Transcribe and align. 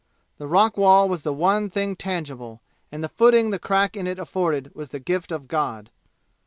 The 0.39 0.47
rock 0.47 0.77
wall 0.77 1.07
was 1.07 1.21
the 1.21 1.31
one 1.31 1.69
thing 1.69 1.95
tangible, 1.95 2.59
and 2.91 3.03
the 3.03 3.07
footing 3.07 3.51
the 3.51 3.59
crack 3.59 3.95
in 3.95 4.07
it 4.07 4.17
afforded 4.17 4.71
was 4.73 4.89
the 4.89 4.99
gift 4.99 5.31
of 5.31 5.47
God. 5.47 5.91